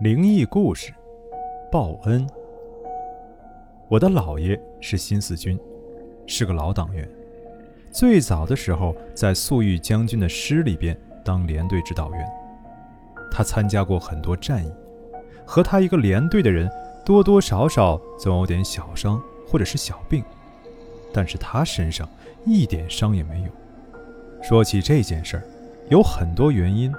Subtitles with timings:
[0.00, 0.92] 灵异故事，
[1.70, 2.26] 报恩。
[3.88, 5.56] 我的姥爷是新四军，
[6.26, 7.08] 是个老党员。
[7.92, 12.26] 最早的时候，在粟裕将军的师里边当连队指导员。
[13.30, 14.72] 他参加过很多战役，
[15.46, 16.68] 和他一个连队的人，
[17.04, 20.24] 多多少少总有点小伤或者是小病，
[21.12, 22.08] 但是他身上
[22.44, 23.48] 一点伤也没有。
[24.42, 25.44] 说起这件事儿，
[25.88, 26.92] 有很多原因。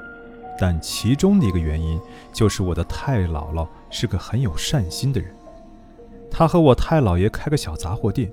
[0.57, 1.99] 但其中的一个原因，
[2.31, 5.33] 就是我的太姥姥是个很有善心的人。
[6.31, 8.31] 她和我太姥爷开个小杂货店，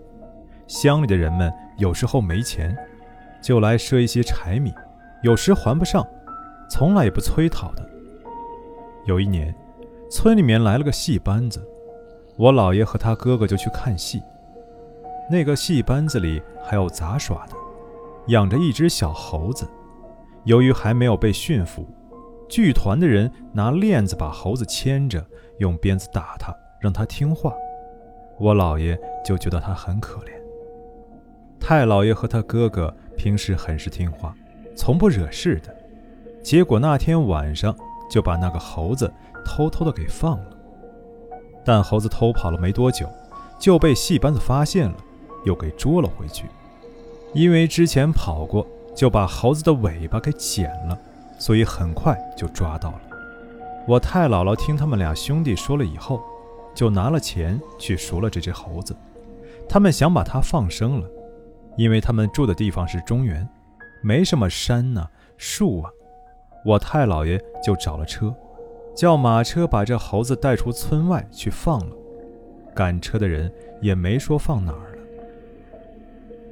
[0.66, 2.77] 乡里的人们有时候没钱，
[3.43, 4.73] 就来赊一些柴米，
[5.23, 6.06] 有时还不上，
[6.70, 7.88] 从来也不催讨的。
[9.04, 9.54] 有一年，
[10.10, 11.60] 村里面来了个戏班子，
[12.37, 14.23] 我姥爷和他哥哥就去看戏。
[15.30, 17.54] 那个戏班子里还有杂耍的，
[18.29, 19.66] 养着一只小猴子，
[20.45, 21.87] 由于还没有被驯服。
[22.52, 25.24] 剧团的人拿链子把猴子牵着，
[25.56, 27.51] 用鞭子打他，让他听话。
[28.38, 30.32] 我姥爷就觉得他很可怜。
[31.59, 34.37] 太姥爷和他哥哥平时很是听话，
[34.76, 35.74] 从不惹事的。
[36.43, 37.74] 结果那天晚上
[38.10, 39.10] 就把那个猴子
[39.46, 40.46] 偷偷的给放了。
[41.65, 43.09] 但猴子偷跑了没多久，
[43.59, 44.96] 就被戏班子发现了，
[45.46, 46.45] 又给捉了回去。
[47.32, 50.98] 因为之前跑过，就把猴子的尾巴给剪了。
[51.43, 53.01] 所以很快就抓到了。
[53.88, 56.23] 我太姥姥听他们俩兄弟说了以后，
[56.73, 58.95] 就拿了钱去赎了这只猴子。
[59.68, 61.10] 他们想把它放生了，
[61.76, 63.48] 因为他们住的地方是中原，
[64.04, 65.91] 没什么山呐、树啊。
[66.65, 68.32] 我太姥爷就找了车，
[68.94, 71.97] 叫马车把这猴子带出村外去放了。
[72.72, 75.03] 赶车的人也没说放哪儿了。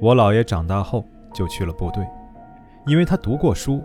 [0.01, 2.05] 我姥爷长大后就去了部队，
[2.89, 3.81] 因为他读过书。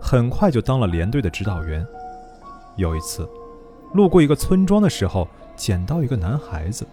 [0.00, 1.86] 很快就当了连队的指导员。
[2.76, 3.28] 有一次，
[3.92, 6.86] 路过一个村庄的时候，捡到一个男孩子，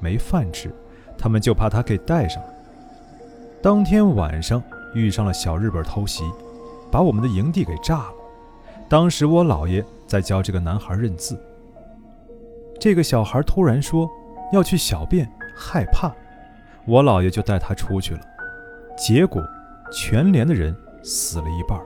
[0.00, 0.74] 没饭吃，
[1.18, 2.48] 他们就把他给带上了。
[3.60, 4.62] 当天晚上
[4.94, 6.24] 遇上了小日本偷袭，
[6.90, 8.14] 把我们的营地给炸了。
[8.88, 11.38] 当时我姥爷在教这个男孩认字。
[12.80, 14.08] 这个小孩突然说
[14.52, 16.10] 要去小便，害怕，
[16.86, 18.20] 我姥爷就带他出去了。
[18.96, 19.42] 结果，
[19.92, 21.78] 全连的人死了一半。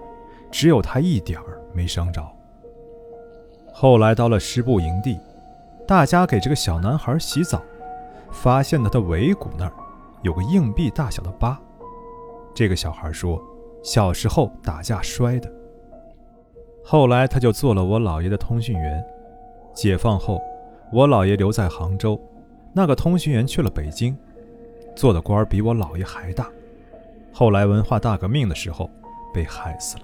[0.53, 2.23] 只有他一点儿没伤着。
[3.73, 5.19] 后来到了师部营地，
[5.89, 7.61] 大家给这个小男孩洗澡，
[8.31, 9.73] 发现了他尾骨那儿
[10.21, 11.59] 有个硬币大小的疤。
[12.55, 13.43] 这个小孩说，
[13.83, 15.51] 小时候打架摔的。
[16.85, 19.03] 后来他就做了我姥爷的通讯员。
[19.75, 20.39] 解放后，
[20.93, 22.21] 我姥爷留在杭州，
[22.75, 24.15] 那个通讯员去了北京，
[24.95, 26.47] 做的官比我姥爷还大。
[27.33, 28.91] 后来文化大革命的时候，
[29.33, 30.03] 被害死了。